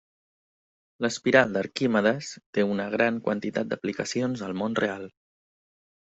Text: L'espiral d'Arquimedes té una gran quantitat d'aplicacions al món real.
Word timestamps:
L'espiral 1.05 1.51
d'Arquimedes 1.57 2.29
té 2.57 2.65
una 2.75 2.87
gran 2.93 3.19
quantitat 3.27 3.69
d'aplicacions 3.73 4.41
al 4.49 4.57
món 4.63 4.79
real. 4.81 5.05